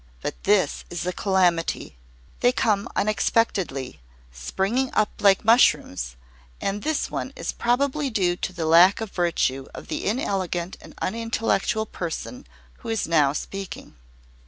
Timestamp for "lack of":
8.65-9.11